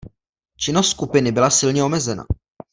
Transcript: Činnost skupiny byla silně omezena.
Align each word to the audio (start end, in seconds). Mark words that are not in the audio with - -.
Činnost 0.57 0.89
skupiny 0.89 1.31
byla 1.31 1.49
silně 1.49 1.83
omezena. 1.83 2.25